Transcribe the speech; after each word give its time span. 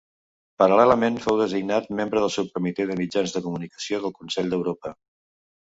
Paral·lelament 0.61 1.19
fou 1.25 1.37
designat 1.41 1.91
membre 1.99 2.23
del 2.25 2.33
Subcomitè 2.37 2.89
de 2.93 2.97
Mitjans 3.03 3.37
de 3.37 3.45
Comunicació 3.49 4.01
del 4.07 4.19
Consell 4.23 4.55
d'Europa. 4.57 4.99